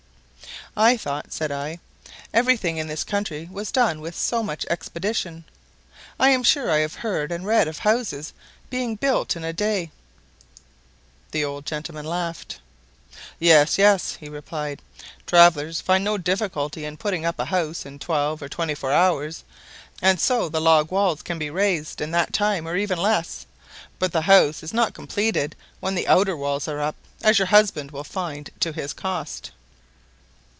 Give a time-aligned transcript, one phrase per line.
[0.75, 1.79] "I thought," said I,
[2.33, 5.43] "every thing in this country was done with so much expedition.
[6.17, 8.31] I am sure I have heard and read of houses
[8.69, 9.91] being built in a day."
[11.31, 12.61] The old gentleman laughed.
[13.37, 14.81] "Yes, yes," he replied,
[15.27, 19.43] "travellers find no difficulty in putting up a house in twelve or twenty four hours,
[20.01, 23.45] and so the log walls can be raised in that time or even less;
[23.99, 27.91] but the house is not completed when the outer walls are up, as your husband
[27.91, 29.51] will find to his cost."